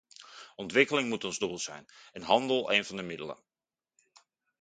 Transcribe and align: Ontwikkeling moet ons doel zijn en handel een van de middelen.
Ontwikkeling 0.55 1.09
moet 1.09 1.23
ons 1.23 1.37
doel 1.39 1.57
zijn 1.59 1.85
en 2.11 2.21
handel 2.21 2.71
een 2.71 2.85
van 2.85 2.95
de 2.95 3.03
middelen. 3.03 3.37